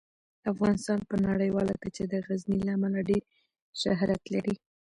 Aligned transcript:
افغانستان 0.51 0.99
په 1.09 1.15
نړیواله 1.27 1.73
کچه 1.83 2.03
د 2.07 2.13
غزني 2.27 2.59
له 2.65 2.71
امله 2.77 2.99
ډیر 3.09 3.23
شهرت 3.81 4.21
لري. 4.33 4.55